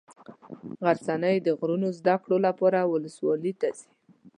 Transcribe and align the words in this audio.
غرڅنۍ 0.83 1.37
د 1.41 1.47
نورو 1.59 1.89
زده 1.99 2.15
کړو 2.23 2.37
لپاره 2.47 2.79
ولسوالي 2.91 3.53
ته 3.61 3.67
ځي. 3.77 3.87